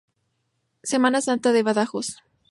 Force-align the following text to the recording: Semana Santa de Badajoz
Semana 0.81 1.21
Santa 1.21 1.51
de 1.53 1.61
Badajoz 1.61 2.07